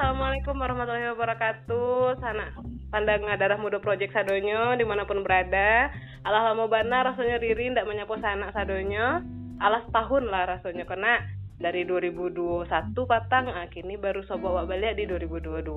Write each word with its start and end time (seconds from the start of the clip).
Assalamualaikum 0.00 0.56
warahmatullahi 0.56 1.12
wabarakatuh. 1.12 2.24
Sana 2.24 2.56
pandangan 2.88 3.36
darah 3.36 3.60
muda 3.60 3.84
project 3.84 4.16
sadonyo 4.16 4.72
di 4.80 4.88
mana 4.88 5.04
pun 5.04 5.20
berada. 5.20 5.92
Allah 6.24 6.40
lama 6.40 6.72
bana 6.72 7.04
rasanya 7.04 7.36
Riri 7.36 7.68
ndak 7.68 7.84
menyapu 7.84 8.16
sanak 8.16 8.56
sadonyo. 8.56 9.20
Alas 9.60 9.84
tahun 9.92 10.32
lah 10.32 10.56
rasanya 10.56 10.88
karena 10.88 11.20
dari 11.60 11.84
2021 11.84 12.64
patang 13.04 13.52
ah, 13.52 13.68
kini 13.68 14.00
baru 14.00 14.24
sobat 14.24 14.64
balik 14.64 14.96
di 14.96 15.04
2022. 15.04 15.68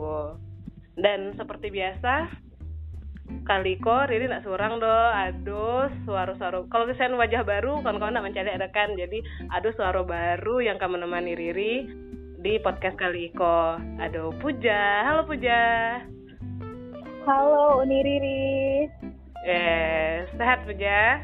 Dan 0.95 1.35
seperti 1.35 1.67
biasa 1.75 2.31
kali 3.43 3.75
ko 3.83 4.07
Riri 4.07 4.31
nak 4.31 4.47
seorang 4.47 4.79
do 4.79 4.99
aduh 5.11 5.91
suara-suara 6.07 6.63
kalau 6.71 6.87
kesan 6.87 7.19
wajah 7.19 7.43
baru 7.43 7.83
kan 7.83 7.99
kau 7.99 8.07
nak 8.07 8.23
mencari 8.23 8.55
rekan 8.55 8.95
jadi 8.95 9.19
aduh 9.51 9.75
suara 9.75 9.99
baru 10.07 10.63
yang 10.63 10.79
akan 10.79 10.95
menemani 10.95 11.35
Riri 11.35 11.75
di 12.44 12.60
podcast 12.60 13.00
kali 13.00 13.32
Iko. 13.32 13.79
Aduh, 14.04 14.36
Puja. 14.43 15.07
Halo 15.07 15.24
Puja. 15.24 15.64
Halo 17.24 17.79
Uni 17.79 18.04
Riri. 18.04 18.84
Eh, 19.47 20.28
sehat 20.36 20.68
Puja? 20.68 21.24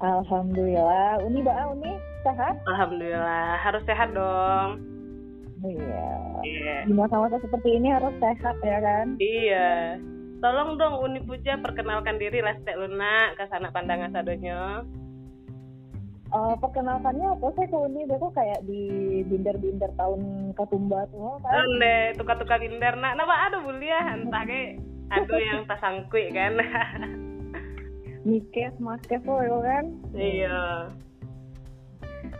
Alhamdulillah. 0.00 1.20
Uni 1.20 1.44
Mbak 1.44 1.58
Uni 1.76 1.92
sehat? 2.24 2.56
Alhamdulillah. 2.64 3.60
Harus 3.60 3.84
sehat 3.84 4.16
dong. 4.16 4.80
Iya. 5.60 6.08
Iya. 6.48 6.76
Di 6.88 6.96
masa-masa 6.96 7.36
seperti 7.44 7.76
ini 7.76 7.92
harus 7.92 8.16
sehat 8.24 8.56
ya 8.64 8.80
kan? 8.80 9.20
Iya. 9.20 10.00
Tolong 10.40 10.80
dong 10.80 10.96
Uni 11.04 11.20
Puja 11.28 11.60
perkenalkan 11.60 12.16
diri 12.16 12.40
lah 12.40 12.56
Stek 12.64 12.80
Luna 12.80 13.36
ke 13.36 13.44
sana 13.52 13.68
pandangan 13.68 14.16
sadonyo. 14.16 14.80
Uh, 16.30 16.54
perkenalkannya 16.62 17.26
apa 17.26 17.46
sih 17.58 17.66
ke 17.66 17.74
Uni? 17.74 18.06
Itu 18.06 18.30
kayak 18.30 18.62
di 18.62 18.82
binder-binder 19.26 19.90
tahun 19.98 20.54
ketumba 20.54 21.10
tuh 21.10 21.42
kan? 21.42 21.58
Ande, 21.58 22.14
tukar-tukar 22.14 22.62
binder 22.62 22.94
nak, 22.94 23.18
nama 23.18 23.50
ada 23.50 23.58
bulia 23.58 24.14
entah 24.14 24.46
ke 24.46 24.78
aduh 25.10 25.42
yang 25.42 25.66
tak 25.66 25.82
sangkui 25.82 26.30
kan. 26.30 26.54
Mikes, 28.28 28.78
maskes 28.78 29.18
tuh 29.26 29.42
ya 29.42 29.58
kan? 29.58 29.84
iya. 30.14 30.86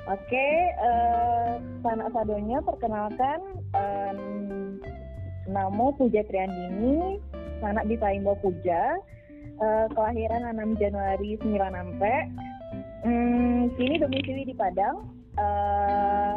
Oke, 0.06 0.48
uh, 0.83 1.59
sanak 1.83 2.15
sadonya 2.15 2.59
perkenalkan 2.62 3.41
um, 3.75 4.20
nama 5.50 5.87
Puja 5.98 6.22
Triandini, 6.27 7.19
sanak 7.59 7.91
di 7.91 7.98
Taimbo 7.98 8.39
Puja, 8.39 8.98
uh, 9.59 9.87
kelahiran 9.95 10.50
6 10.56 10.83
Januari 10.83 11.39
96 11.43 11.98
Hmm, 13.01 13.73
sini 13.75 13.97
domisili 13.97 14.43
di 14.45 14.55
Padang. 14.55 15.09
Uh, 15.34 16.37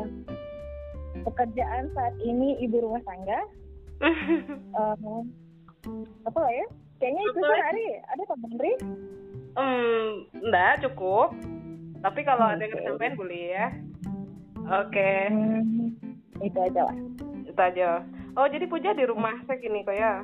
pekerjaan 1.23 1.92
saat 1.92 2.16
ini 2.19 2.56
ibu 2.59 2.80
rumah 2.80 3.03
tangga. 3.03 3.39
uh, 4.75 4.95
apa 6.30 6.39
ya? 6.50 6.66
Kayaknya 6.97 7.22
itu 7.22 7.39
sih 7.41 7.61
Ari. 7.61 7.88
Ada 8.08 8.23
tambahan 8.31 8.58
Ri? 8.58 8.73
Hmm, 9.53 10.08
enggak 10.39 10.73
cukup. 10.81 11.36
Tapi 12.00 12.19
kalau 12.23 12.47
Hmm, 12.47 12.53
ada 12.53 12.64
yang 12.64 12.73
oke. 12.73 12.80
disampaikan 12.80 13.16
boleh 13.16 13.44
ya. 13.50 13.67
Oke, 14.64 15.11
Hmm, 15.28 15.91
itu 16.39 16.56
aja 16.58 16.88
lah. 16.88 16.95
itu 17.44 17.59
aja. 17.59 17.89
Oh, 18.34 18.47
jadi 18.47 18.64
Puja 18.66 18.95
di 18.95 19.03
rumah 19.03 19.36
saya 19.44 19.59
gini 19.59 19.84
kok 19.84 19.91
ya. 19.91 20.23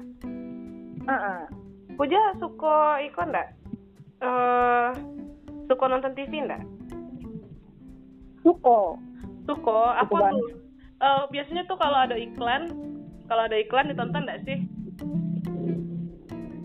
Uh 1.01 1.11
-uh. 1.11 1.41
Puja 1.93 2.15
suka 2.39 3.03
ikon 3.03 3.35
enggak? 3.35 3.49
Eh, 4.19 4.89
suka 5.69 5.85
nonton 5.85 6.17
TV 6.17 6.33
enggak? 6.41 6.65
Suko. 8.41 8.97
Suka 9.45 10.01
banget. 10.09 10.33
tuh? 10.33 10.49
Eh, 10.99 11.23
biasanya 11.31 11.63
tuh 11.69 11.77
kalau 11.79 11.95
ada 11.95 12.17
iklan, 12.17 12.73
kalau 13.29 13.45
ada 13.45 13.55
iklan 13.55 13.87
ditonton 13.93 14.25
enggak 14.25 14.41
sih? 14.43 14.59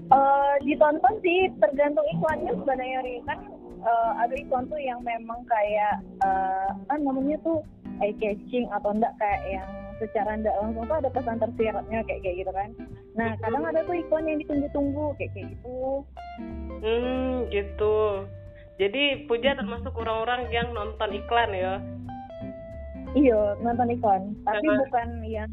Eh, 0.08 0.54
ditonton 0.64 1.14
sih 1.20 1.52
tergantung 1.60 2.06
iklannya 2.12 2.52
sebenarnya 2.56 3.00
kan 3.28 3.38
eh, 3.84 4.12
ada 4.20 4.34
iklan 4.34 4.64
tuh 4.68 4.80
yang 4.80 5.00
memang 5.04 5.44
kayak 5.44 6.00
eh 6.24 6.68
kan 6.88 6.98
namanya 7.04 7.36
tuh 7.44 7.60
eye 8.00 8.16
catching 8.16 8.64
atau 8.72 8.90
enggak 8.96 9.12
kayak 9.20 9.60
yang 9.60 9.68
secara 10.02 10.34
enggak 10.34 10.54
langsung 10.60 10.84
tuh 10.88 10.96
ada 10.98 11.10
pesan 11.12 11.38
tersiratnya 11.38 12.00
kayak 12.04 12.20
kayak 12.26 12.36
gitu 12.42 12.52
kan 12.52 12.70
nah 13.14 13.30
kadang 13.38 13.62
ada 13.62 13.80
tuh 13.86 13.94
iklan 13.94 14.26
yang 14.26 14.38
ditunggu-tunggu 14.42 15.14
kayak 15.20 15.30
kayak 15.36 15.46
gitu 15.54 16.02
Hmm, 16.84 17.48
gitu. 17.48 18.26
Jadi 18.74 19.30
Puja 19.30 19.54
termasuk 19.54 19.94
orang-orang 19.94 20.50
yang 20.50 20.74
nonton 20.74 21.14
iklan 21.14 21.50
ya. 21.54 21.74
iya 23.14 23.54
nonton 23.62 23.94
iklan 23.94 24.34
tapi 24.42 24.66
bukan 24.66 25.22
yang 25.22 25.46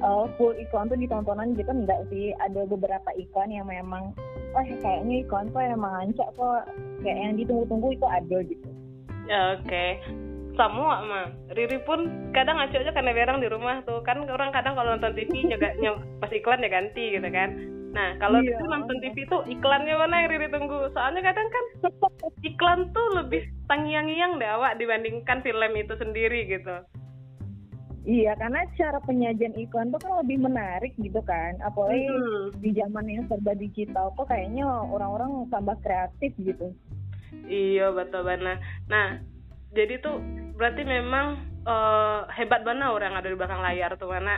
eh, 0.00 0.24
full 0.40 0.56
iklan 0.56 0.88
tuh 0.88 0.96
ditontonan 0.96 1.52
gitu 1.52 1.68
enggak 1.68 2.00
sih 2.08 2.32
ada 2.40 2.64
beberapa 2.64 3.12
iklan 3.20 3.52
yang 3.52 3.68
memang 3.68 4.16
wah 4.56 4.64
kayaknya 4.64 5.20
iklan 5.20 5.52
tuh 5.52 5.60
emang 5.60 6.08
ancak 6.08 6.24
kok 6.32 6.64
kayak 7.04 7.20
yang 7.20 7.36
ditunggu-tunggu 7.36 7.92
itu 7.92 8.06
ada 8.08 8.38
gitu 8.48 8.68
Ya, 9.24 9.56
oke. 9.56 9.84
Semua 10.54 11.02
mah. 11.02 11.26
Riri 11.56 11.80
pun 11.82 12.30
kadang 12.30 12.60
ngaco 12.60 12.76
aja 12.78 12.92
karena 12.94 13.16
berang 13.16 13.40
di 13.40 13.48
rumah 13.50 13.82
tuh. 13.88 14.04
Kan 14.06 14.22
orang 14.28 14.52
kadang 14.54 14.76
kalau 14.78 14.94
nonton 14.94 15.16
TV 15.16 15.48
juga 15.50 15.72
pas 16.20 16.30
iklan 16.30 16.62
ya 16.62 16.70
ganti 16.70 17.18
gitu 17.18 17.28
kan. 17.32 17.50
Nah, 17.94 18.18
kalau 18.18 18.42
Iya. 18.42 18.58
Riri 18.58 18.66
nonton 18.66 18.98
TV 18.98 19.16
tuh 19.30 19.46
iklannya 19.46 19.94
mana 19.94 20.26
yang 20.26 20.30
Riri 20.34 20.48
tunggu? 20.50 20.90
Soalnya 20.90 21.22
kadang 21.30 21.46
kan 21.46 21.64
iklan 22.50 22.80
tuh 22.90 23.06
lebih 23.14 23.46
tangiang-iang 23.70 24.42
deh 24.42 24.50
awak 24.50 24.76
dibandingkan 24.76 25.40
film 25.46 25.72
itu 25.78 25.94
sendiri 25.94 26.50
gitu. 26.50 26.82
Iya, 28.04 28.36
karena 28.36 28.68
cara 28.76 29.00
penyajian 29.00 29.56
iklan 29.56 29.88
tuh 29.88 29.96
kan 30.02 30.20
lebih 30.20 30.36
menarik 30.42 30.92
gitu 31.00 31.24
kan. 31.24 31.56
Apalagi 31.64 32.04
Hmm. 32.04 32.52
di 32.60 32.76
zaman 32.76 33.08
yang 33.08 33.24
serba 33.30 33.56
digital 33.56 34.12
kok 34.12 34.28
kayaknya 34.28 34.68
orang-orang 34.68 35.48
tambah 35.48 35.78
kreatif 35.80 36.36
gitu. 36.36 36.74
Iya 37.48 37.94
betul 37.96 38.28
benar. 38.28 38.60
Nah, 38.92 39.22
jadi 39.72 40.02
tuh 40.02 40.20
berarti 40.58 40.82
memang 40.84 41.40
eh, 41.64 42.20
hebat 42.36 42.60
banget 42.60 42.92
orang 42.92 43.16
ada 43.16 43.24
di 43.24 43.36
belakang 43.40 43.64
layar 43.64 43.96
tuh 43.96 44.12
mana 44.12 44.36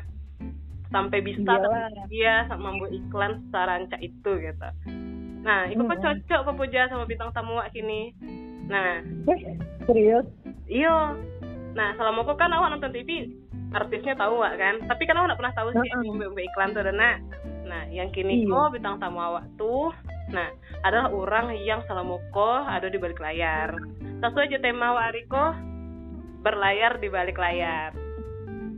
sampai 0.89 1.19
bisa 1.21 1.43
Iyalah. 1.43 2.07
dia 2.07 2.35
sama 2.47 2.73
membuat 2.73 2.93
iklan 2.93 3.33
secara 3.45 3.79
rancak 3.79 4.01
itu 4.01 4.31
gitu. 4.39 4.69
Nah, 5.43 5.67
itu 5.67 5.79
kok 5.79 5.91
Mm-mm. 5.93 6.03
cocok 6.03 6.41
kok 6.43 6.57
Puja 6.57 6.83
sama 6.87 7.05
bintang 7.05 7.31
tamu 7.31 7.55
wak 7.55 7.71
kini. 7.71 8.11
Nah, 8.67 8.99
serius? 9.87 10.27
iyo. 10.67 11.15
Nah, 11.73 11.95
selama 11.95 12.25
kok 12.25 12.35
kan 12.37 12.51
awak 12.51 12.73
nonton 12.73 12.91
TV, 12.91 13.31
artisnya 13.71 14.17
tahu 14.17 14.43
wak 14.43 14.57
kan. 14.57 14.83
Tapi 14.85 15.03
kan 15.05 15.15
awak 15.15 15.31
nggak 15.31 15.39
pernah 15.39 15.55
tahu 15.55 15.69
sih 15.73 15.91
Mm-mm. 15.93 16.19
membuat 16.19 16.45
iklan 16.45 16.71
tuh 16.73 16.83
nah. 16.91 17.15
Nah, 17.67 17.83
yang 17.91 18.11
kini 18.11 18.43
Iya. 18.43 18.51
kok 18.51 18.73
bintang 18.75 18.97
tamu 18.99 19.19
awak 19.19 19.47
tuh, 19.55 19.91
nah 20.31 20.47
adalah 20.83 21.11
orang 21.11 21.51
yang 21.61 21.83
selama 21.87 22.19
kok 22.31 22.63
ada 22.63 22.87
di 22.87 22.95
balik 22.95 23.19
layar. 23.19 23.75
Sesuai 24.23 24.49
aja 24.49 24.59
tema 24.59 24.95
awak 24.95 25.15
Ariko, 25.15 25.45
berlayar 26.43 26.99
di 26.99 27.07
balik 27.07 27.35
layar. 27.37 27.91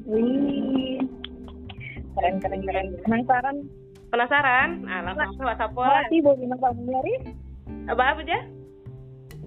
Wih. 0.04 0.97
Keren, 2.18 2.42
keren, 2.42 2.60
keren. 2.66 2.86
Penasaran? 3.06 3.56
Penasaran? 4.10 4.82
Nah, 4.82 5.06
langsung 5.06 5.38
ke 5.38 5.46
WhatsApp. 5.46 5.78
Alas 5.78 6.10
tiba 6.10 6.34
bintang 6.34 6.58
tamunya, 6.58 6.98
Ri? 7.06 7.14
Apa 7.86 8.02
apa 8.10 8.20
aja? 8.26 8.38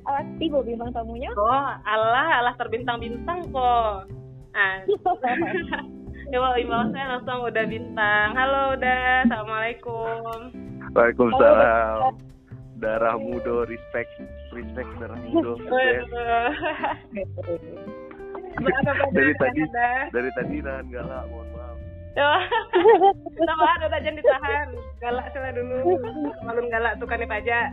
Alas 0.08 0.28
tiba 0.40 0.64
bintang 0.64 0.96
tamunya? 0.96 1.36
Oh, 1.36 1.68
Allah, 1.84 2.40
Allah 2.40 2.56
terbintang-bintang 2.56 3.52
kok. 3.52 4.08
Ah, 4.56 4.88
ya 6.32 6.40
well, 6.40 6.56
email 6.56 6.88
saya 6.96 7.20
langsung 7.20 7.44
udah 7.44 7.66
bintang. 7.68 8.28
Halo 8.40 8.80
udah, 8.80 9.28
assalamualaikum. 9.28 10.56
Waalaikumsalam. 10.96 12.16
Darah 12.80 13.20
mudo, 13.20 13.68
respect, 13.68 14.16
respect 14.56 14.88
darah 14.96 15.20
mudo. 15.28 15.60
Dari 19.16 19.32
tadi, 19.40 19.64
dari 20.12 20.30
tadi 20.36 20.60
nahan 20.60 20.92
galak, 20.92 21.24
mohon 21.32 21.51
mah 22.16 23.72
ada 23.80 23.98
jangan 24.04 24.20
ditahan. 24.20 24.68
Galak 25.00 25.28
salah 25.32 25.52
dulu. 25.56 25.98
Malun 26.44 26.68
galak 26.68 26.94
tuh 27.00 27.08
kan 27.08 27.24
pajak. 27.24 27.68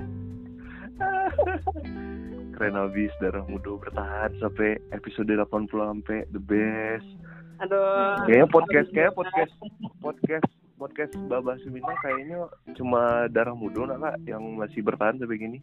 Keren 2.59 2.75
abis 2.75 3.15
darah 3.23 3.47
mudo 3.47 3.79
bertahan 3.79 4.35
sampai 4.43 4.83
episode 4.91 5.31
80 5.31 5.71
sampai 5.71 6.27
the 6.35 6.43
best. 6.43 7.07
Aduh. 7.63 8.19
Kayaknya 8.27 8.47
podcast, 8.51 8.89
kayak 8.95 9.13
podcast, 9.15 9.55
podcast, 10.03 10.49
podcast 10.79 11.13
Baba 11.27 11.59
Sumina 11.63 11.95
kayaknya 12.03 12.47
cuma 12.79 13.27
darah 13.31 13.55
mudo 13.55 13.87
nak 13.87 13.99
kak 14.03 14.17
yang 14.27 14.43
masih 14.59 14.83
bertahan 14.83 15.19
sampai 15.19 15.39
gini. 15.39 15.59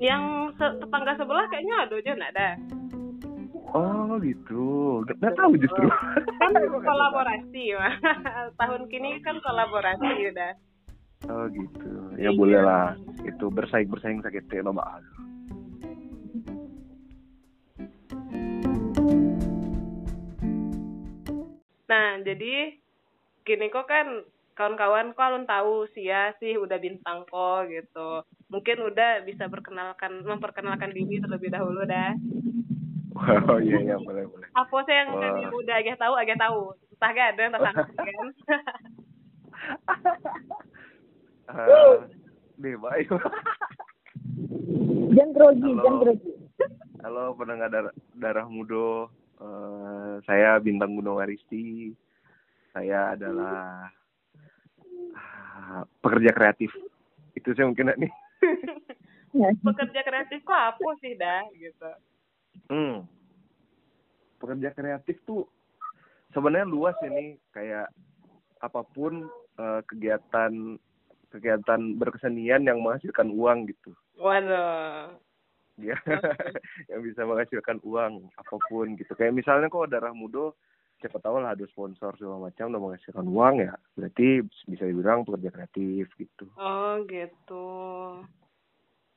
Yang 0.00 0.56
se- 0.56 0.76
tetangga 0.80 1.16
sebelah 1.16 1.46
kayaknya 1.52 1.76
ada 1.84 1.94
aja 1.96 2.10
enggak 2.16 2.32
ada. 2.36 2.48
Oh 3.76 4.16
gitu, 4.24 4.64
nggak 5.04 5.36
tahu 5.36 5.52
justru. 5.60 5.84
Kan 6.40 6.56
kolaborasi 6.72 7.76
mah. 7.76 7.94
Tahun 8.60 8.82
kini 8.88 9.20
kan 9.20 9.36
kolaborasi 9.44 10.32
udah. 10.32 10.52
Oh 11.28 11.44
gitu, 11.52 11.92
ya 12.16 12.32
boleh 12.32 12.64
lah. 12.64 12.96
Itu 13.28 13.52
bersaing 13.52 13.92
bersaing 13.92 14.24
sakit 14.24 14.48
ya 14.48 14.64
loba. 14.64 15.04
Nah, 21.88 22.20
jadi 22.24 22.76
kini 23.44 23.68
kok 23.68 23.88
kan 23.88 24.24
kawan-kawan 24.58 25.14
kok 25.14 25.22
alun 25.22 25.46
tahu 25.46 25.86
sih 25.94 26.10
ya 26.10 26.34
sih 26.42 26.58
udah 26.58 26.82
bintang 26.82 27.22
kok 27.30 27.70
gitu 27.70 28.26
mungkin 28.50 28.90
udah 28.90 29.22
bisa 29.22 29.46
perkenalkan 29.46 30.26
memperkenalkan 30.26 30.90
diri 30.90 31.22
terlebih 31.22 31.54
dahulu 31.54 31.86
dah 31.86 32.10
oh 33.50 33.58
iya 33.58 33.78
iya 33.82 33.96
boleh 33.98 34.24
boleh 34.30 34.48
apa 34.54 34.76
sih 34.86 34.94
yang 34.94 35.08
kami 35.14 35.42
udah 35.50 35.76
agak 35.78 35.96
tahu 35.98 36.14
agak 36.14 36.38
tahu 36.38 36.60
entah 36.94 37.10
gak 37.14 37.28
ada 37.34 37.42
entah 37.46 37.60
sanggup 37.62 37.88
kan 37.98 38.28
Eh, 41.48 41.96
Beba 42.60 43.00
ayo. 43.00 43.16
Jangan 45.16 45.30
grogi, 45.32 45.70
jangan 45.80 45.96
grogi. 46.04 46.30
Halo 47.00 47.32
pendengar 47.32 47.72
darah, 47.72 47.94
darah 48.12 48.46
mudo. 48.46 49.08
Eh, 49.40 50.14
saya 50.28 50.60
Bintang 50.60 50.92
Gunung 50.92 51.24
Aristi. 51.24 51.96
Saya 52.76 53.16
adalah 53.16 53.88
ah, 55.16 55.88
pekerja 56.04 56.36
kreatif. 56.36 56.68
Itu 57.32 57.56
saya 57.56 57.70
mungkin 57.70 57.96
nih. 57.96 58.12
pekerja 59.64 60.00
kreatif 60.04 60.40
kok 60.44 60.56
apa 60.76 60.88
sih 61.00 61.16
dah 61.16 61.44
gitu 61.56 61.90
Hmm. 62.68 63.04
Pekerja 64.38 64.70
kreatif 64.76 65.18
tuh 65.24 65.48
sebenarnya 66.32 66.68
luas 66.68 66.94
ini 67.02 67.40
kayak 67.52 67.88
apa 68.62 68.80
pun 68.92 69.26
eh, 69.58 69.80
kegiatan 69.88 70.76
kegiatan 71.28 71.80
berkesenian 72.00 72.64
yang 72.64 72.80
menghasilkan 72.80 73.28
uang 73.32 73.68
gitu. 73.68 73.92
waduh 74.16 75.12
Ya, 75.78 75.94
yang 76.90 77.06
bisa 77.06 77.22
menghasilkan 77.22 77.78
uang 77.86 78.34
apa 78.34 78.56
pun 78.66 78.98
gitu. 78.98 79.14
Kayak 79.14 79.38
misalnya 79.38 79.70
kok 79.70 79.86
darah 79.86 80.10
mudo 80.10 80.58
siapa 80.98 81.22
tahu 81.22 81.38
lah 81.38 81.54
ada 81.54 81.62
sponsor 81.70 82.10
segala 82.18 82.50
macam 82.50 82.74
udah 82.74 82.82
menghasilkan 82.82 83.26
uang 83.26 83.54
ya 83.62 83.72
berarti 83.94 84.42
bisa 84.66 84.82
dibilang 84.82 85.22
pekerja 85.22 85.54
kreatif 85.54 86.10
gitu 86.18 86.50
oh 86.58 86.98
gitu 87.06 87.66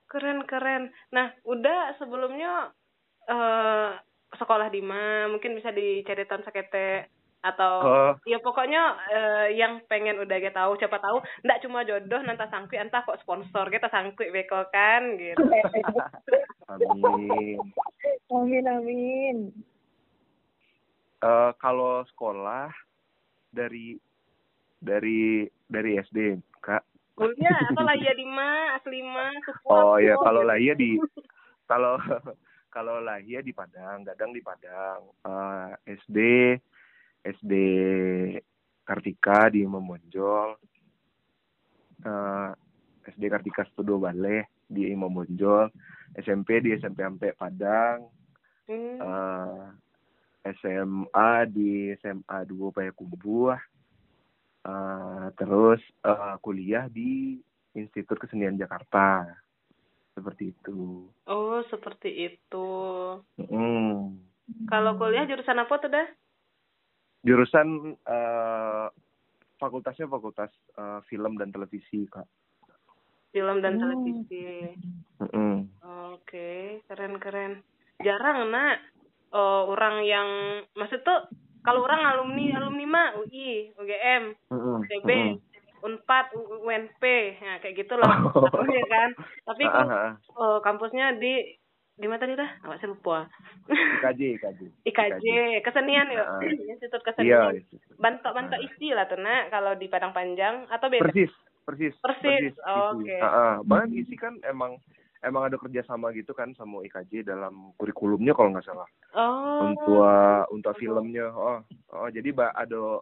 keren 0.05 0.45
keren 0.45 0.93
nah 1.09 1.33
udah 1.41 1.97
sebelumnya 1.97 2.69
eh 3.29 3.89
sekolah 4.31 4.71
di 4.71 4.81
mana 4.81 5.27
mungkin 5.29 5.53
bisa 5.53 5.69
diceritain 5.75 6.41
sakete 6.41 7.11
atau 7.41 7.73
Oh. 7.81 8.13
ya 8.29 8.37
pokoknya 8.37 8.81
eh, 9.09 9.47
yang 9.57 9.81
pengen 9.89 10.21
udah 10.21 10.37
kita 10.37 10.61
tahu 10.61 10.77
siapa 10.77 11.01
tahu 11.01 11.25
ndak 11.41 11.65
cuma 11.65 11.81
jodoh 11.81 12.21
nanti 12.21 12.45
sangkui 12.45 12.77
entah 12.77 13.01
kok 13.01 13.17
sponsor 13.25 13.65
kita 13.73 13.89
sangkui 13.89 14.29
beko 14.29 14.61
kan 14.69 15.17
gitu 15.17 15.41
amin 16.71 17.57
Amin, 18.31 18.63
amin. 18.63 19.37
Eh, 21.21 21.51
kalau 21.61 22.05
sekolah 22.13 22.71
dari 23.53 23.97
dari 24.81 25.45
dari 25.69 26.01
SD 26.01 26.41
kak 26.61 26.81
kuliah 27.13 27.57
atau 27.69 27.85
lah 27.85 27.93
ya 27.93 28.13
di 28.17 28.25
ma 28.25 28.73
asli 28.79 29.05
ma 29.05 29.29
oh 29.69 30.01
ya 30.01 30.17
kalau 30.17 30.41
gitu. 30.41 30.49
lah 30.49 30.57
iya 30.57 30.73
di 30.73 30.97
kalau 31.69 32.01
kalau 32.71 33.03
lah 33.03 33.19
iya 33.19 33.43
di 33.43 33.51
Padang 33.51 34.07
kadang 34.07 34.31
di 34.31 34.41
Padang 34.41 35.11
Eh, 35.27 35.71
SD 36.01 36.17
SD 37.21 37.53
Kartika 38.87 39.51
di 39.51 39.67
Memonjol 39.67 40.55
Eh, 42.01 42.49
SD 43.11 43.27
Kartika 43.29 43.67
Studio 43.69 43.99
Balai 44.01 44.41
di 44.71 44.87
Imam 44.87 45.11
SMP 46.15 46.63
di 46.63 46.71
SMP 46.79 47.03
Ampe 47.03 47.35
Padang 47.35 48.07
Hmm. 48.71 49.03
eh, 49.03 49.67
SMA 50.55 51.29
di 51.51 51.91
SMA 51.99 52.37
2 52.47 52.71
Payakumbuh 52.71 53.51
eh, 54.63 55.27
terus 55.35 55.81
eh, 56.07 56.35
kuliah 56.39 56.87
di 56.87 57.35
Institut 57.75 58.15
Kesenian 58.15 58.55
Jakarta 58.55 59.27
seperti 60.11 60.51
itu 60.51 61.07
oh 61.25 61.59
seperti 61.67 62.31
itu 62.31 62.67
Mm. 63.37 64.19
kalau 64.67 64.95
kuliah 64.99 65.23
jurusan 65.25 65.59
apa 65.59 65.73
tuh 65.79 65.89
dah 65.89 66.07
jurusan 67.21 67.67
eh, 67.95 68.87
fakultasnya 69.57 70.09
fakultas 70.09 70.51
eh, 70.75 70.99
film 71.07 71.37
dan 71.37 71.53
televisi 71.53 72.05
kak 72.09 72.25
film 73.31 73.63
dan 73.63 73.79
Hmm. 73.79 73.83
televisi 73.87 74.75
Mm-mm. 75.21 75.69
Oke, 76.11 76.81
keren-keren. 76.89 77.61
Jarang, 78.01 78.49
nak. 78.49 78.81
Oh, 79.31 79.69
orang 79.69 80.01
yang 80.03 80.29
maksud 80.73 81.05
tuh 81.05 81.29
kalau 81.61 81.85
orang 81.85 82.03
alumni 82.03 82.57
alumni 82.57 82.85
mah 82.89 83.07
UI, 83.21 83.71
UGM, 83.77 84.23
Mm-mm. 84.49 84.77
TB, 84.81 85.09
Mm-mm. 85.09 85.50
Unpad, 85.81 86.25
UNP, 86.61 87.03
nah 87.37 87.57
kayak 87.57 87.75
gitu 87.75 87.93
loh. 87.93 88.09
Oh. 88.31 88.65
ya 88.67 88.83
kan? 88.83 89.09
Tapi 89.43 89.63
Ah, 89.65 89.77
ah, 89.77 89.89
ah. 89.89 90.11
oh, 90.33 90.57
kampusnya 90.59 91.15
di 91.15 91.57
di 91.93 92.05
mana 92.05 92.17
tadi 92.17 92.33
dah? 92.33 92.49
Awak 92.61 92.77
saya 92.77 92.89
lupa. 92.89 93.29
IKJ 93.67 94.21
IKJ 94.35 94.59
IKJ, 94.83 95.25
kesenian 95.61 96.07
ya. 96.07 96.23
Ah. 96.23 96.41
Institut 96.41 96.97
iya 96.97 97.05
Kesenian. 97.07 97.53
itu. 97.55 97.75
Bantok-bantok 97.95 98.57
Ah. 98.57 98.65
isi 98.65 98.89
lah 98.89 99.05
tuh, 99.05 99.17
nak, 99.17 99.49
kalau 99.49 99.73
di 99.73 99.85
Padang 99.85 100.09
Panjang 100.11 100.65
atau 100.67 100.87
beda? 100.87 101.03
persis 101.03 101.29
persis 101.61 101.93
Persis, 101.97 102.57
oh, 102.63 102.97
isi. 102.97 103.05
oke. 103.05 103.17
Ah, 103.19 103.29
ah. 103.29 103.53
bahkan 103.61 103.91
isi 103.91 104.15
kan 104.15 104.33
emang 104.43 104.81
emang 105.21 105.45
ada 105.45 105.55
kerjasama 105.55 106.09
gitu 106.11 106.33
kan 106.33 106.49
sama 106.51 106.81
IKJ 106.81 107.21
dalam 107.23 107.69
kurikulumnya 107.75 108.33
kalau 108.33 108.49
nggak 108.49 108.65
salah 108.65 108.89
Oh. 109.13 109.69
untuk 109.69 110.01
untuk 110.49 110.73
filmnya 110.75 111.29
oh, 111.29 111.61
oh 111.91 112.09
jadi 112.09 112.33
ba- 112.33 112.55
ada 112.55 112.97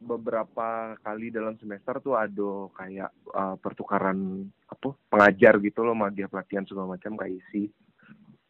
beberapa 0.00 0.94
kali 1.00 1.32
dalam 1.32 1.56
semester 1.56 1.98
tuh 2.04 2.14
ada 2.20 2.68
kayak 2.76 3.10
uh, 3.32 3.56
pertukaran 3.56 4.44
apa 4.68 4.92
pengajar 5.08 5.56
gitu 5.62 5.82
loh 5.82 5.96
magia 5.96 6.28
pelatihan 6.28 6.68
segala 6.68 6.94
macam 6.98 7.16
kayak 7.16 7.40
isi 7.48 7.72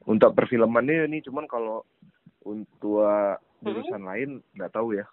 untuk 0.07 0.35
perfilmannya 0.35 1.07
ini 1.07 1.23
cuman 1.23 1.47
kalau 1.47 1.87
untuk 2.47 3.03
jurusan 3.63 4.03
lain 4.07 4.43
nggak 4.55 4.75
tahu 4.75 4.99
ya 4.99 5.07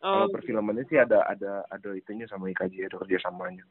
Oh, 0.00 0.16
kalau 0.16 0.26
perfilmannya 0.32 0.88
sih 0.88 0.96
ada 0.96 1.28
ada 1.28 1.60
ada 1.68 1.92
itunya 1.92 2.24
sama 2.24 2.48
IKJ 2.48 2.88
ada 2.88 2.96
kerjasamanya 3.04 3.68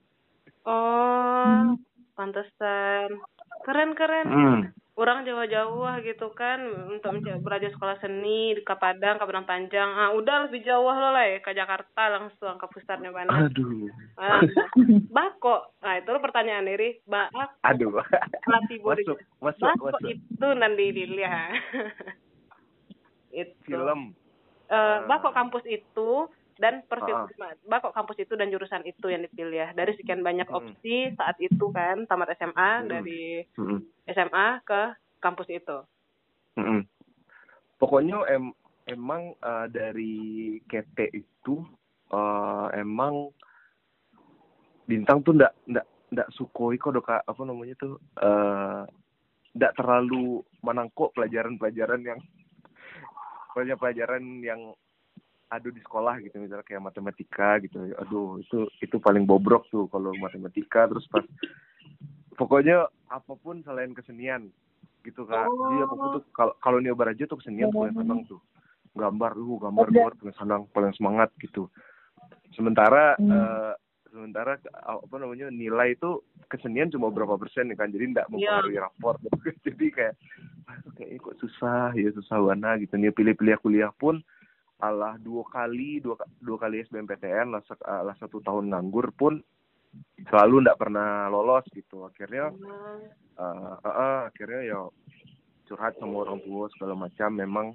Oh, 0.69 1.73
pantesan. 2.13 3.17
Keren-keren. 3.65 4.27
hmm. 4.29 4.61
Orang 4.99 5.23
Jawa-Jawa 5.23 6.03
gitu 6.03 6.27
kan 6.35 6.59
untuk 6.91 7.23
belajar 7.39 7.71
sekolah 7.71 7.95
seni 8.03 8.51
Padang, 8.67 9.15
ke 9.15 9.23
Padang 9.23 9.47
Panjang. 9.47 9.87
Ah, 9.95 10.11
udah 10.11 10.51
lebih 10.51 10.59
jauh 10.67 10.91
lo 10.91 11.15
lah 11.15 11.23
ya 11.23 11.39
ke 11.39 11.55
Jakarta 11.55 12.19
langsung 12.19 12.59
ke 12.59 12.67
pusatnya 12.67 13.07
mana. 13.07 13.47
aduh 13.47 13.87
Ah, 14.19 14.43
bako. 15.07 15.71
Nah, 15.79 16.03
itu 16.03 16.09
lo 16.11 16.19
pertanyaan 16.19 16.67
diri. 16.67 16.99
Baak 17.07 17.31
aduh 17.63 18.03
latih 18.51 18.83
masuk 18.83 19.17
masuk 19.39 19.63
Bako 19.71 19.95
masuk 19.95 20.09
itu 20.11 20.47
nanti 20.59 20.85
dilihat. 20.91 21.55
itu. 23.31 23.55
film 23.63 24.11
Eh, 24.69 24.99
bako 25.09 25.33
kampus 25.33 25.65
itu 25.65 26.29
dan 26.59 26.83
perfil 26.85 27.15
Ah. 27.15 27.55
bako 27.63 27.95
kampus 27.95 28.19
itu 28.19 28.35
dan 28.35 28.51
jurusan 28.51 28.83
itu 28.83 29.07
yang 29.07 29.23
dipilih 29.23 29.55
ya. 29.57 29.69
Dari 29.71 29.95
sekian 29.95 30.19
banyak 30.19 30.45
Hmm. 30.45 30.59
opsi 30.59 31.15
saat 31.15 31.39
itu 31.39 31.71
kan 31.71 32.03
tamat 32.05 32.35
SMA 32.35 32.83
Hmm. 32.83 32.89
dari 32.91 33.47
Mm-mm. 33.55 33.79
SMA 34.05 34.59
ke 34.61 34.81
kampus 35.17 35.47
itu. 35.49 35.77
Mm-mm. 36.55 36.83
pokoknya 37.79 38.27
em 38.27 38.51
emang 38.85 39.31
eh, 39.33 39.65
dari 39.71 40.15
KT 40.61 41.15
itu 41.15 41.63
eh, 42.11 42.67
emang 42.75 43.31
bintang 44.83 45.23
tuh 45.23 45.31
ndak 45.31 45.55
ndak 45.65 45.87
ndak 46.11 46.27
sukoi 46.33 46.75
kok 46.75 46.91
dok 46.91 47.07
Kak. 47.07 47.23
apa 47.23 47.41
namanya 47.41 47.79
tuh 47.79 47.95
eh 48.19 48.83
ndak 49.55 49.73
terlalu 49.73 50.43
menangkok 50.59 51.15
pelajaran-pelajaran 51.15 52.03
yang 52.03 52.19
pelajaran-pelajaran 53.53 54.23
yang 54.41 54.61
ada 55.49 55.65
di 55.65 55.81
sekolah 55.81 56.21
gitu 56.21 56.37
misalnya 56.37 56.61
kayak 56.61 56.85
matematika 56.85 57.57
gitu. 57.59 57.89
Aduh 57.97 58.37
itu 58.37 58.69
itu 58.79 58.95
paling 59.01 59.25
bobrok 59.25 59.65
tuh 59.73 59.89
kalau 59.89 60.13
matematika. 60.15 60.85
Terus 60.85 61.09
pas 61.09 61.25
pokoknya 62.37 62.85
apa 63.09 63.33
pun 63.35 63.59
selain 63.65 63.91
kesenian 63.91 64.47
gitu 65.01 65.23
kan 65.25 65.47
Oh. 65.47 65.71
jadi 65.71 65.87
apa 65.87 65.95
pun 65.95 66.07
tuh 66.19 66.23
kalau 66.35 66.53
kalau 66.59 66.77
nyoba 66.79 67.09
aja 67.09 67.25
tuh 67.25 67.39
kesenian 67.41 67.73
paling 67.73 67.95
senang 67.97 68.21
tuh. 68.29 68.39
Gambar 68.93 69.31
uh 69.33 69.57
gambar 69.57 69.85
Ada. 69.89 69.93
gambar 69.95 70.13
paling 70.21 70.35
senang 70.37 70.61
paling 70.69 70.93
semangat 70.93 71.29
gitu. 71.41 71.65
Sementara 72.53 73.17
Hmm. 73.17 73.31
eh, 73.31 73.73
sementara 74.09 74.57
apa 74.85 75.15
namanya 75.21 75.53
nilai 75.53 75.93
itu 75.93 76.21
kesenian 76.49 76.89
cuma 76.89 77.13
berapa 77.13 77.37
persen 77.37 77.69
ya 77.69 77.77
kan 77.77 77.93
jadi 77.93 78.09
tidak 78.09 78.27
mempengaruhi 78.33 78.81
raport. 78.81 79.21
Jadi 79.65 79.85
kayak 79.93 80.17
kayaknya 80.97 81.21
kok 81.21 81.37
susah 81.37 81.93
ya 81.93 82.09
susah 82.17 82.37
warna 82.41 82.73
gitu. 82.81 82.97
Nih 82.97 83.13
pilih-pilih 83.13 83.61
kuliah 83.61 83.93
pun 83.93 84.17
alah 84.79 85.19
dua 85.19 85.43
kali 85.51 85.99
dua, 85.99 86.15
dua 86.39 86.57
kali 86.57 86.83
SBMPTN 86.87 87.51
lah, 87.51 87.61
sek- 87.67 87.83
lah 87.83 88.15
satu 88.15 88.39
tahun 88.39 88.71
nganggur 88.71 89.11
pun 89.15 89.43
selalu 90.29 90.63
tidak 90.63 90.79
pernah 90.79 91.27
lolos 91.27 91.65
gitu. 91.75 92.07
Akhirnya 92.07 92.53
eh, 93.39 93.75
eh, 93.75 93.95
eh, 93.95 94.19
akhirnya 94.31 94.61
ya 94.63 94.79
curhat 95.67 95.99
sama 95.99 96.25
orang 96.25 96.39
tua 96.47 96.71
segala 96.73 96.95
macam. 96.95 97.29
Memang 97.35 97.67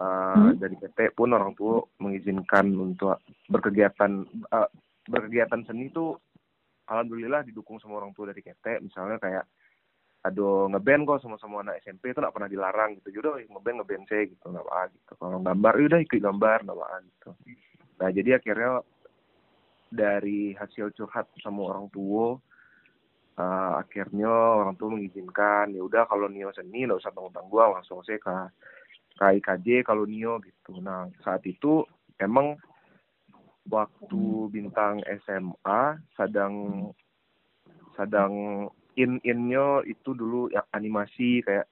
uh, 0.00 0.50
dari 0.56 0.76
PT 0.78 1.12
pun 1.12 1.34
orang 1.36 1.52
tua 1.52 1.84
mengizinkan 2.00 2.72
untuk 2.72 3.20
berkegiatan 3.52 4.24
uh, 4.50 4.68
berkegiatan 5.06 5.62
seni 5.66 5.90
itu 5.90 6.16
alhamdulillah 6.88 7.44
didukung 7.44 7.78
sama 7.82 8.00
orang 8.02 8.14
tua 8.16 8.30
dari 8.30 8.40
PT 8.40 8.82
misalnya 8.82 9.18
kayak 9.18 9.44
aduh 10.22 10.70
ngeband 10.70 11.02
kok 11.02 11.18
sama-sama 11.18 11.66
anak 11.66 11.82
SMP 11.82 12.14
itu 12.14 12.22
nggak 12.22 12.34
pernah 12.34 12.50
dilarang 12.50 12.90
gitu. 13.02 13.08
Jadi 13.10 13.50
ngeband 13.50 13.76
ngeband 13.82 14.04
saya 14.06 14.22
gitu 14.30 14.44
nggak 14.46 14.66
apa 14.66 14.80
gitu. 14.94 15.12
Kalau 15.18 15.38
gambar 15.42 15.72
ya 15.78 15.84
udah 15.90 16.00
ikut 16.06 16.20
gambar 16.22 16.58
nggak 16.62 16.78
apa 16.78 16.96
gitu. 17.02 17.30
Nah 17.98 18.08
jadi 18.14 18.30
akhirnya 18.38 18.72
dari 19.92 20.56
hasil 20.56 20.94
curhat 20.96 21.28
sama 21.44 21.68
orang 21.68 21.86
tua 21.92 22.40
uh, 23.36 23.72
akhirnya 23.82 24.30
orang 24.30 24.74
tua 24.78 24.88
mengizinkan 24.94 25.74
ya 25.74 25.82
udah 25.84 26.08
kalau 26.08 26.30
Nio 26.30 26.48
seni 26.56 26.86
nggak 26.86 27.00
usah 27.02 27.12
tanggung 27.12 27.34
tanggung 27.34 27.76
langsung 27.76 28.00
saya 28.06 28.16
ke 28.22 28.36
KIKJ 29.20 29.84
kalau 29.84 30.08
Nio 30.08 30.40
gitu. 30.40 30.80
Nah 30.80 31.10
saat 31.20 31.44
itu 31.44 31.84
emang 32.16 32.56
waktu 33.68 34.50
bintang 34.50 35.04
SMA 35.22 35.82
sedang 36.18 36.54
sedang 37.94 38.32
in 38.96 39.20
innya 39.24 39.80
itu 39.88 40.12
dulu 40.12 40.52
ya 40.52 40.64
animasi 40.72 41.40
kayak 41.44 41.68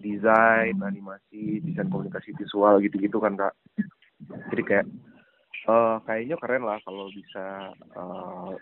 desain 0.00 0.76
animasi 0.80 1.60
desain 1.60 1.92
komunikasi 1.92 2.32
visual 2.36 2.80
gitu-gitu 2.80 3.20
kan 3.20 3.36
kak. 3.36 3.54
Jadi 4.52 4.62
kayak 4.64 4.86
uh, 5.68 6.00
kayaknya 6.08 6.36
keren 6.40 6.64
lah 6.64 6.80
kalau 6.84 7.12
bisa 7.12 7.72
uh, 7.96 8.52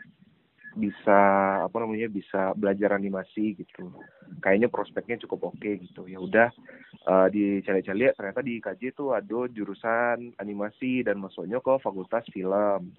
bisa 0.78 1.20
apa 1.66 1.76
namanya 1.82 2.06
bisa 2.10 2.54
belajar 2.54 2.94
animasi 2.94 3.58
gitu. 3.58 3.90
Kayaknya 4.42 4.68
prospeknya 4.70 5.16
cukup 5.26 5.54
oke 5.54 5.58
okay, 5.58 5.78
gitu. 5.82 6.06
Ya 6.06 6.18
udah 6.22 6.50
uh, 7.06 7.26
di 7.30 7.62
cari-cari 7.62 8.14
ternyata 8.14 8.40
di 8.42 8.62
KJ 8.62 8.82
itu 8.94 9.10
ada 9.14 9.40
jurusan 9.50 10.38
animasi 10.38 11.02
dan 11.06 11.18
masuknya 11.18 11.58
ke 11.58 11.74
fakultas 11.82 12.26
film 12.30 12.94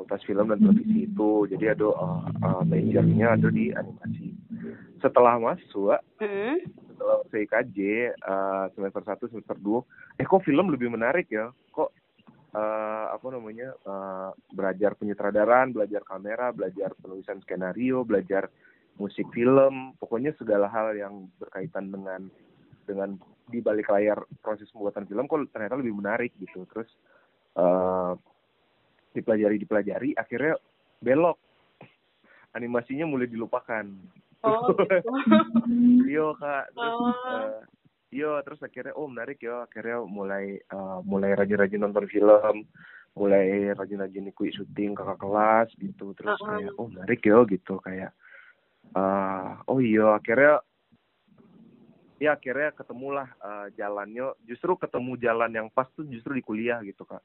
fakultas 0.00 0.24
film 0.24 0.48
dan 0.48 0.58
televisi 0.64 1.04
itu. 1.04 1.44
Jadi 1.44 1.64
ada 1.68 1.92
uh, 1.92 2.24
uh, 2.40 2.62
majornya 2.64 3.36
ada 3.36 3.48
di 3.52 3.68
animasi. 3.68 4.32
Setelah 5.04 5.36
masuk 5.36 6.00
mm. 6.16 6.56
setelah 6.88 7.20
CKJ 7.28 7.78
uh, 8.24 8.64
semester 8.72 9.04
satu 9.04 9.28
semester 9.28 9.60
dua 9.60 9.84
eh 10.16 10.24
kok 10.24 10.40
film 10.40 10.72
lebih 10.72 10.88
menarik 10.88 11.28
ya? 11.28 11.52
Kok 11.76 11.92
uh, 12.56 13.06
apa 13.12 13.26
namanya 13.28 13.76
uh, 13.84 14.32
belajar 14.56 14.96
penyutradaran 14.96 15.76
belajar 15.76 16.00
kamera 16.08 16.48
belajar 16.48 16.96
penulisan 16.96 17.44
skenario 17.44 18.00
belajar 18.08 18.48
musik 18.96 19.28
film 19.36 19.92
pokoknya 20.00 20.32
segala 20.40 20.72
hal 20.72 20.96
yang 20.96 21.28
berkaitan 21.36 21.92
dengan 21.92 22.32
dengan 22.88 23.20
di 23.52 23.60
balik 23.60 23.92
layar 23.92 24.24
proses 24.40 24.72
pembuatan 24.72 25.04
film 25.04 25.28
kok 25.28 25.44
ternyata 25.52 25.76
lebih 25.76 25.92
menarik 25.92 26.32
gitu. 26.40 26.64
Terus 26.72 26.88
uh, 27.60 28.16
dipelajari 29.14 29.56
dipelajari 29.58 30.10
akhirnya 30.14 30.54
belok. 31.02 31.38
Animasinya 32.54 33.06
mulai 33.06 33.30
dilupakan. 33.30 33.86
Oh 34.42 34.72
gitu. 34.74 34.84
yo 36.08 36.34
kak. 36.38 36.72
Terus 36.74 36.94
Oh. 36.94 37.06
uh, 37.06 37.60
yo 38.10 38.30
terus 38.42 38.60
akhirnya 38.64 38.96
oh 38.98 39.06
menarik 39.06 39.38
yo 39.38 39.62
akhirnya 39.62 40.02
mulai 40.02 40.58
uh, 40.72 40.98
mulai 41.06 41.36
rajin-rajin 41.38 41.78
nonton 41.78 42.10
film 42.10 42.66
mulai 43.14 43.74
rajin-rajin 43.74 44.30
ikut 44.30 44.54
syuting 44.54 44.98
kakak 44.98 45.18
kelas 45.20 45.68
gitu. 45.78 46.14
Terus 46.18 46.34
Uh-uh. 46.40 46.48
kayak 46.48 46.72
oh 46.78 46.86
menarik 46.90 47.20
yo 47.22 47.38
gitu. 47.46 47.78
Kayak 47.82 48.10
uh, 48.96 49.62
oh 49.70 49.78
iya 49.78 50.18
akhirnya 50.18 50.64
ya 52.18 52.34
akhirnya 52.34 52.74
ketemulah 52.74 53.28
uh, 53.38 53.66
jalannya. 53.78 54.34
Justru 54.42 54.74
ketemu 54.74 55.12
jalan 55.22 55.50
yang 55.54 55.68
pas 55.70 55.86
tuh 55.94 56.02
justru 56.08 56.34
di 56.34 56.42
kuliah 56.42 56.82
gitu 56.82 57.06
kak 57.06 57.22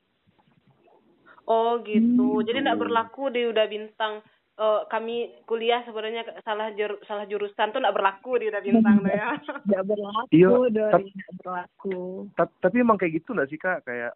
Oh 1.46 1.78
gitu. 1.82 2.42
Jadi 2.42 2.60
tidak 2.60 2.78
Hmm. 2.78 2.84
berlaku 2.84 3.24
di 3.30 3.42
udah 3.46 3.66
bintang 3.66 4.14
eh, 4.56 4.82
kami 4.88 5.16
kuliah 5.44 5.84
sebenarnya 5.84 6.24
salah 6.42 6.72
jur, 6.72 6.96
salah 7.04 7.28
jurusan 7.28 7.70
tuh 7.70 7.80
tidak 7.84 7.92
berlaku 7.92 8.40
di 8.40 8.48
udah 8.48 8.62
bintang 8.64 9.04
tuh 9.04 9.12
ya. 9.12 9.36
Tidak 9.68 9.84
berlaku, 9.84 10.32
Iya, 10.32 10.48
Dori, 10.72 10.92
tap- 10.96 11.04
tidak 11.12 11.34
berlaku. 11.44 11.98
Ta- 12.40 12.56
tapi 12.64 12.76
emang 12.80 12.96
kayak 12.96 13.20
gitu 13.20 13.36
nggak 13.36 13.50
sih 13.52 13.60
kak 13.60 13.84
kayak 13.84 14.16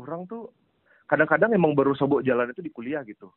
orang 0.00 0.24
tuh 0.24 0.48
kadang-kadang 1.04 1.52
emang 1.52 1.76
baru 1.76 1.92
sobok 1.92 2.24
jalan 2.24 2.48
itu 2.50 2.64
di 2.64 2.72
kuliah 2.72 3.04
gitu 3.04 3.28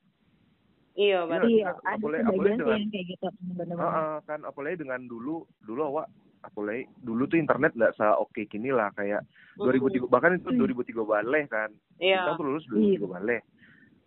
iya, 0.95 1.27
betul. 1.27 1.47
Iya, 1.51 1.59
Iya, 1.59 1.69
ada 1.83 1.95
sih 1.99 2.23
dengan- 2.55 2.79
yang 2.79 2.91
kayak 2.91 3.05
gitu. 3.07 3.27
Benar-benar. 3.55 3.75
Heeh, 3.83 4.13
kan 4.23 4.39
apalagi 4.43 4.75
dengan 4.79 5.01
dulu 5.05 5.35
dulu 5.59 5.81
awak 5.85 6.07
apalagi 6.39 6.87
dulu 6.99 7.27
tuh 7.27 7.35
internet 7.35 7.75
nggak 7.75 7.95
se 7.95 8.05
oke 8.05 8.41
kini 8.47 8.71
lah 8.71 8.89
kayak 8.95 9.27
2003 9.55 10.07
bahkan 10.07 10.39
itu 10.39 10.49
Hmm. 10.49 10.59
2003 10.59 11.03
baleh 11.03 11.43
kan. 11.47 11.69
Kita 11.95 11.99
Iya. 11.99 12.37
tuh 12.37 12.45
lulus 12.47 12.65
2003 12.67 13.07
baleh 13.07 13.41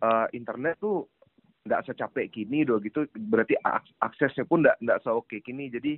Eh, 0.03 0.27
internet 0.35 0.83
tuh 0.83 1.07
nggak 1.62 1.87
secapek 1.87 2.35
kini 2.35 2.67
doh 2.67 2.83
gitu 2.83 3.07
berarti 3.15 3.55
ak- 3.55 3.95
aksesnya 4.03 4.43
pun 4.43 4.67
nggak 4.67 4.83
nggak 4.83 4.99
seoke 5.07 5.39
kini 5.39 5.71
jadi 5.71 5.95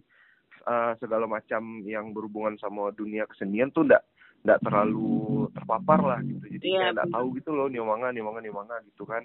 eh, 0.64 0.92
segala 1.00 1.24
macam 1.24 1.80
yang 1.84 2.12
berhubungan 2.12 2.60
sama 2.60 2.92
dunia 2.92 3.24
kesenian 3.24 3.72
tuh 3.72 3.88
nggak 3.88 4.04
nggak 4.44 4.60
terlalu 4.60 5.48
terpapar 5.56 6.04
lah 6.04 6.20
gitu. 6.20 6.44
Jadi 6.52 6.66
Iya, 6.68 6.78
kayak 6.78 6.94
nggak 7.00 7.10
tahu 7.16 7.26
gitu 7.40 7.50
loh 7.56 7.66
nih 7.72 7.80
manga 7.80 8.12
nih 8.12 8.20
manga 8.20 8.40
nih 8.44 8.52
manga 8.52 8.76
gitu 8.84 9.08
kan. 9.08 9.24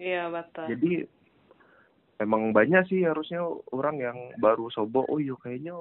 Iya, 0.00 0.32
betul. 0.32 0.64
jadi 0.72 0.92
emang 2.18 2.50
banyak 2.50 2.86
sih 2.90 3.06
harusnya 3.06 3.42
orang 3.70 3.96
yang 4.02 4.18
baru 4.42 4.70
sobo 4.74 5.06
oh 5.06 5.18
iya 5.22 5.38
kayaknya 5.38 5.78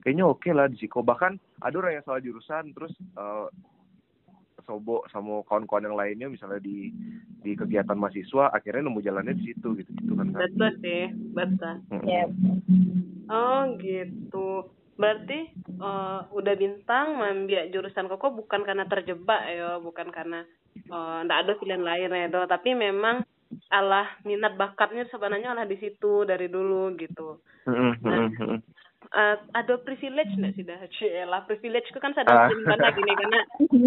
kayaknya 0.00 0.24
oke 0.24 0.48
lah 0.52 0.66
di 0.68 0.76
Siko 0.80 1.04
bahkan 1.04 1.36
ada 1.60 1.76
orang 1.76 2.00
yang 2.00 2.04
salah 2.04 2.20
jurusan 2.24 2.72
terus 2.72 2.92
eh, 2.96 3.46
sobo 4.66 5.06
sama 5.14 5.46
kawan-kawan 5.46 5.86
yang 5.86 5.96
lainnya 5.96 6.26
misalnya 6.26 6.58
di 6.58 6.90
di 7.46 7.54
kegiatan 7.54 7.94
mahasiswa 7.94 8.50
akhirnya 8.50 8.90
nemu 8.90 9.00
jalannya 9.00 9.38
di 9.38 9.54
situ 9.54 9.78
gitu 9.78 9.90
gitu 9.94 10.12
kan. 10.18 10.34
Betul 10.34 10.70
sih, 10.82 11.14
betul. 11.30 11.74
Ya, 12.02 12.26
Oh 13.30 13.78
gitu. 13.78 14.66
Berarti 14.98 15.54
eh, 15.54 16.20
udah 16.34 16.54
bintang 16.58 17.14
membiak 17.14 17.70
jurusan 17.70 18.10
koko 18.10 18.34
bukan 18.34 18.66
karena 18.66 18.90
terjebak 18.90 19.40
ya, 19.46 19.78
bukan 19.78 20.10
karena 20.10 20.42
eh, 20.74 21.18
ndak 21.22 21.38
ada 21.46 21.52
pilihan 21.62 21.84
lain 21.86 22.10
ya, 22.10 22.26
do. 22.26 22.42
tapi 22.50 22.74
memang 22.74 23.22
alah 23.70 24.08
minat 24.26 24.58
bakatnya 24.58 25.06
sebenarnya 25.10 25.54
alah 25.54 25.66
di 25.66 25.78
situ 25.78 26.26
dari 26.26 26.50
dulu 26.50 26.94
gitu. 26.98 27.42
Mm-mm, 27.66 27.92
mm-mm. 28.02 28.58
Eh, 29.06 29.36
ada 29.54 29.74
privilege 29.86 30.34
nggak 30.34 30.54
sih 30.58 30.66
dah? 30.66 30.82
lah 31.30 31.46
privilege 31.46 31.86
itu 31.94 32.00
kan 32.02 32.10
sadar 32.10 32.50
gimana 32.50 32.90
gini 32.90 33.12
karena 33.14 33.38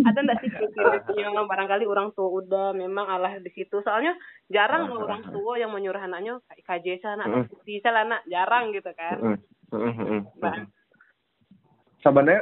ada 0.07 0.19
nggak 0.23 0.39
sih 0.39 0.47
privilege-nya 0.47 1.27
barangkali 1.51 1.83
orang 1.83 2.15
tua 2.15 2.39
udah 2.39 2.71
memang 2.71 3.03
alah 3.03 3.35
di 3.43 3.51
situ 3.51 3.83
soalnya 3.83 4.15
jarang 4.47 4.87
loh 4.87 5.03
orang 5.03 5.27
tua 5.27 5.59
yang 5.59 5.75
menyuruh 5.75 5.99
anaknya 5.99 6.39
KJ 6.63 7.03
sana 7.03 7.27
anak 7.27 7.51
bisa 7.67 7.91
lah 7.91 8.07
anak 8.07 8.23
jarang 8.31 8.71
gitu 8.71 8.91
kan. 8.95 9.35
Nah. 10.39 10.55
sebenarnya 11.99 12.41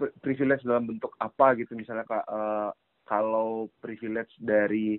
pri- 0.00 0.14
privilege 0.24 0.64
dalam 0.64 0.88
bentuk 0.88 1.12
apa 1.20 1.60
gitu 1.60 1.76
misalnya 1.76 2.08
kak 2.08 2.24
eh, 2.24 2.70
kalau 3.04 3.68
privilege 3.84 4.32
dari 4.40 4.96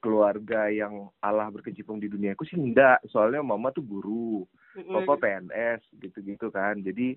keluarga 0.00 0.72
yang 0.72 1.12
Allah 1.20 1.52
berkecimpung 1.52 2.00
di 2.00 2.08
dunia 2.08 2.32
aku 2.32 2.48
sih 2.48 2.56
enggak. 2.56 3.04
Soalnya 3.12 3.44
mama 3.44 3.70
tuh 3.70 3.84
guru 3.84 4.42
papa 4.74 5.20
PNS 5.20 5.84
gitu-gitu 6.00 6.48
kan. 6.48 6.80
Jadi 6.80 7.14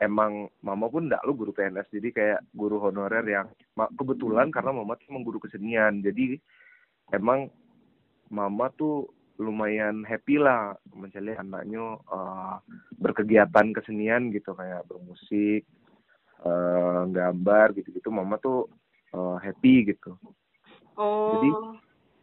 emang 0.00 0.48
mama 0.64 0.88
pun 0.88 1.06
enggak 1.06 1.22
lo 1.22 1.36
guru 1.36 1.52
PNS 1.54 1.86
jadi 1.92 2.08
kayak 2.10 2.40
guru 2.56 2.82
honorer 2.82 3.22
yang 3.28 3.46
kebetulan 3.94 4.50
karena 4.50 4.72
mama 4.74 4.96
tuh 4.96 5.06
emang 5.12 5.24
guru 5.28 5.38
kesenian. 5.38 6.00
Jadi 6.00 6.40
emang 7.12 7.52
mama 8.32 8.72
tuh 8.72 9.06
lumayan 9.36 10.04
happy 10.08 10.40
lah 10.40 10.72
mencari 10.96 11.36
anaknya 11.36 12.00
eh, 12.00 12.56
berkegiatan 12.96 13.76
kesenian 13.76 14.32
gitu 14.32 14.56
kayak 14.56 14.88
bermusik 14.88 15.68
eh, 16.42 17.02
gambar 17.12 17.76
gitu-gitu. 17.76 18.08
Mama 18.08 18.40
tuh 18.40 18.72
eh, 19.12 19.36
happy 19.44 19.92
gitu 19.92 20.16
oh 20.96 21.32
Jadi, 21.36 21.48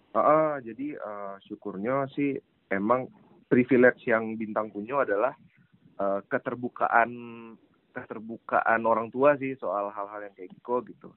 Ah, 0.10 0.26
ah, 0.26 0.54
jadi 0.58 0.98
eh, 0.98 1.36
syukurnya 1.46 2.10
sih 2.18 2.34
emang 2.74 3.06
privilege 3.46 4.10
yang 4.10 4.34
bintang 4.42 4.74
punya 4.74 5.06
adalah 5.06 5.38
eh, 6.02 6.20
keterbukaan 6.26 7.10
keterbukaan 7.94 8.82
orang 8.90 9.14
tua 9.14 9.38
sih 9.38 9.54
soal 9.62 9.94
hal-hal 9.94 10.26
yang 10.26 10.34
kayak 10.34 10.50
gitu 10.58 10.82
gitu. 10.90 11.10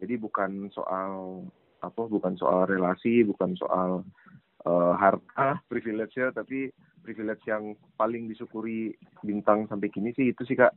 Jadi 0.00 0.14
bukan 0.16 0.72
soal 0.72 1.44
apa 1.84 2.02
bukan 2.08 2.32
soal 2.40 2.64
relasi, 2.64 3.28
bukan 3.28 3.52
soal 3.60 4.08
eh, 4.64 4.92
harta 4.96 5.60
privilege-nya 5.68 6.32
tapi 6.32 6.72
privilege 7.04 7.44
yang 7.44 7.76
paling 8.00 8.24
disyukuri 8.24 8.96
bintang 9.20 9.68
sampai 9.68 9.92
kini 9.92 10.16
sih 10.16 10.32
itu 10.32 10.48
sih 10.48 10.56
Kak. 10.56 10.72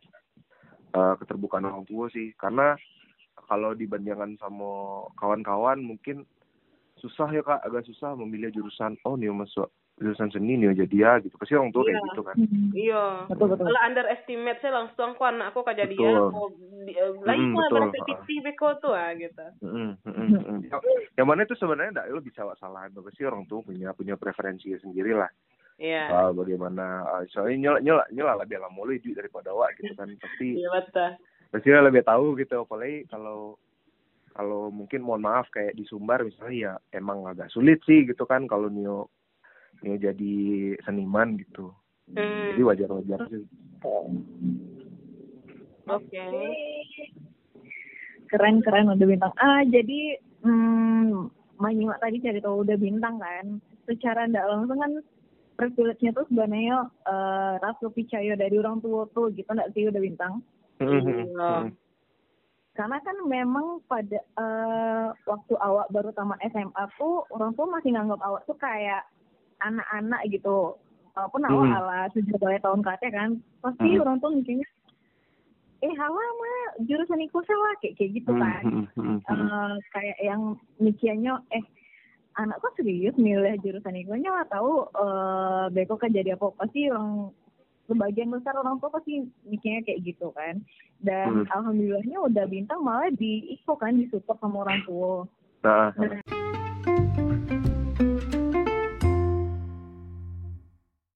Eh, 0.91 1.13
keterbukaan 1.23 1.63
orang 1.63 1.87
tua 1.87 2.11
sih 2.11 2.35
karena 2.35 2.75
kalau 3.51 3.75
dibandingkan 3.75 4.39
sama 4.39 5.03
kawan-kawan 5.19 5.83
mungkin 5.83 6.23
susah 7.03 7.27
ya 7.35 7.43
kak 7.43 7.59
agak 7.67 7.83
susah 7.83 8.15
memilih 8.15 8.47
jurusan 8.55 8.95
oh 9.03 9.19
nih 9.19 9.27
masuk 9.27 9.67
jurusan 9.99 10.31
seni 10.31 10.55
nih 10.55 10.71
jadi 10.71 10.87
dia 10.87 11.11
gitu 11.19 11.35
pasti 11.35 11.59
orang 11.59 11.75
tua 11.75 11.83
kayak 11.83 11.99
Iya. 11.99 12.07
gitu 12.07 12.21
kan 12.23 12.35
Hmm. 12.39 12.69
iya 12.71 13.03
Betul 13.27 13.47
betul. 13.51 13.65
kalau 13.67 13.81
underestimate 13.83 14.59
saya 14.63 14.71
langsung 14.79 15.11
aku 15.19 15.59
Betul. 15.67 16.31
aku 16.31 16.41
di- 16.87 16.95
eh, 16.95 17.11
lagi 17.27 17.43
Mm, 17.43 17.51
mah 17.51 17.67
betul. 17.67 17.75
berpikir 17.91 18.39
beko 18.39 18.69
tuh 18.79 18.93
ah 18.95 19.11
gitu 19.19 19.45
Mm, 19.59 19.91
mm, 19.99 20.13
mm, 20.15 20.29
mm. 20.31 20.59
Yang- 20.71 20.85
yang 21.19 21.27
mana 21.27 21.43
itu 21.43 21.55
sebenarnya 21.59 21.91
enggak 21.91 22.07
lo 22.07 22.21
bisa 22.23 22.41
salahan 22.55 22.95
pasti 22.95 23.21
orang 23.27 23.43
tua 23.51 23.59
punya 23.67 23.91
punya 23.91 24.15
preferensi 24.15 24.71
sendiri 24.79 25.11
lah 25.11 25.27
iya 25.75 26.07
soal 26.07 26.31
bagaimana 26.37 27.03
uh, 27.03 27.23
soalnya 27.33 27.57
nyela 27.57 27.79
nyela 27.83 28.03
nyela 28.15 28.33
lah 28.39 28.45
biar 28.47 28.63
mulu 28.71 28.95
duit 28.95 29.17
daripada 29.17 29.51
wak 29.51 29.75
gitu 29.75 29.91
kan 29.97 30.07
pasti 30.21 30.55
iya 30.55 30.69
betul 30.71 31.11
pasti 31.51 31.67
lebih 31.69 32.03
tahu 32.07 32.39
gitu 32.39 32.63
apalagi 32.63 33.05
kalau 33.11 33.59
kalau 34.31 34.71
mungkin 34.71 35.03
mohon 35.03 35.27
maaf 35.27 35.51
kayak 35.51 35.75
di 35.75 35.83
Sumbar 35.83 36.23
misalnya 36.23 36.55
ya 36.55 36.73
emang 36.95 37.27
agak 37.27 37.51
sulit 37.51 37.83
sih 37.83 38.07
gitu 38.07 38.23
kan 38.23 38.47
kalau 38.47 38.71
Nio 38.71 39.11
Nio 39.83 39.95
jadi 39.99 40.35
seniman 40.87 41.35
gitu 41.37 41.75
Hmm. 42.11 42.51
jadi 42.51 42.61
wajar 42.67 42.89
wajar 42.91 43.23
sih 43.31 43.45
oke 45.87 46.27
Keren 48.31 48.63
keren 48.63 48.87
udah 48.87 49.07
bintang. 49.11 49.35
Ah 49.35 49.59
jadi 49.67 50.15
hmm, 50.47 51.27
Manyimak 51.59 51.99
tadi 51.99 52.23
cari 52.23 52.39
tahu 52.39 52.63
udah 52.63 52.79
bintang 52.79 53.19
kan. 53.19 53.59
Secara 53.83 54.23
nggak 54.31 54.47
langsung 54.47 54.79
kan 54.79 54.91
privilege-nya 55.59 56.15
tuh 56.15 56.23
sebenarnya 56.31 56.87
eh 57.11 57.53
rasa 57.59 57.91
percaya 57.91 58.39
dari 58.39 58.55
orang 58.55 58.79
tua 58.79 59.03
tuh 59.11 59.35
gitu 59.35 59.51
nggak 59.51 59.75
sih 59.75 59.91
udah 59.91 59.99
bintang. 59.99 60.39
Iya. 60.81 61.71
Karena 62.71 62.97
kan 63.03 63.17
memang 63.27 63.83
pada 63.85 64.17
eh, 64.17 65.07
waktu 65.27 65.53
awak 65.59 65.91
baru 65.91 66.09
tamat 66.15 66.39
SMA 66.49 66.83
tuh 66.95 67.27
orang 67.29 67.51
tua 67.53 67.67
masih 67.67 67.93
nganggap 67.93 68.21
awak 68.23 68.41
tuh 68.47 68.55
kayak 68.57 69.05
anak-anak 69.59 70.23
gitu. 70.31 70.79
Walaupun 71.11 71.43
awak 71.43 71.67
Hmm. 71.67 71.77
ala 71.77 71.99
tujuh 72.15 72.35
tahun 72.39 72.81
atas 72.87 73.11
kan, 73.11 73.29
pasti 73.59 73.89
Hmm. 73.91 74.01
orang 74.01 74.17
tua 74.23 74.31
mikirnya, 74.31 74.63
eh 75.83 75.93
hawa 75.99 76.15
mah 76.15 76.59
jurusan 76.87 77.19
ikut 77.19 77.43
salah 77.43 77.75
kayak 77.83 77.99
kayak 77.99 78.11
gitu 78.23 78.31
kan. 78.31 78.61
Eh, 78.95 79.73
kayak 79.91 80.17
yang 80.23 80.55
mikirnya 80.79 81.43
eh 81.51 81.61
anak 82.39 82.63
kok 82.63 82.79
serius 82.79 83.11
milih 83.19 83.59
jurusan 83.59 83.99
ikunya 83.99 84.31
lah 84.31 84.47
tahu 84.47 84.87
eh 84.87 85.65
beko 85.75 85.99
kan 85.99 86.15
jadi 86.15 86.39
apa 86.39 86.55
pasti 86.55 86.87
orang 86.87 87.35
sebagian 87.91 88.31
besar 88.31 88.55
orang 88.55 88.79
tua 88.79 88.87
pasti 88.95 89.27
mikirnya 89.43 89.83
kayak 89.83 89.99
gitu 90.07 90.31
kan. 90.31 90.63
Dan 91.03 91.43
Hmm. 91.43 91.51
alhamdulillahnya 91.51 92.23
udah 92.23 92.45
bintang 92.47 92.79
malah 92.79 93.11
di 93.11 93.59
kan 93.75 93.99
disupport 93.99 94.39
sama 94.39 94.63
orang 94.63 94.79
tua. 94.87 95.27
Nah 95.61 95.91
Nah, 95.93 96.20